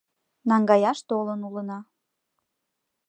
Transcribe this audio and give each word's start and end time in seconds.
Наҥгаяш 0.49 0.99
толын 1.09 1.39
улына. 1.47 1.79